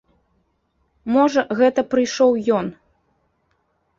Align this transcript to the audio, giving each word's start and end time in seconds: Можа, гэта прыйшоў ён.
Можа, 1.17 1.41
гэта 1.59 1.81
прыйшоў 1.91 2.31
ён. 2.61 2.65